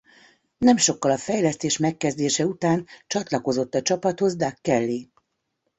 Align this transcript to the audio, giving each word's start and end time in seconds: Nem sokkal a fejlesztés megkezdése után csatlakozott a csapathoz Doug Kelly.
Nem 0.57 0.77
sokkal 0.77 1.11
a 1.11 1.17
fejlesztés 1.17 1.77
megkezdése 1.77 2.45
után 2.45 2.85
csatlakozott 3.07 3.75
a 3.75 3.81
csapathoz 3.81 4.35
Doug 4.35 4.53
Kelly. 4.61 5.09